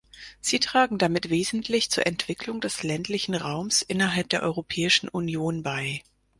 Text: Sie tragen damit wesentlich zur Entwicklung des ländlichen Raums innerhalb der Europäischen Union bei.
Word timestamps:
Sie 0.39 0.57
tragen 0.59 0.97
damit 0.97 1.29
wesentlich 1.29 1.91
zur 1.91 2.07
Entwicklung 2.07 2.59
des 2.59 2.81
ländlichen 2.81 3.35
Raums 3.35 3.83
innerhalb 3.83 4.29
der 4.29 4.41
Europäischen 4.41 5.07
Union 5.09 5.61
bei. 5.61 6.01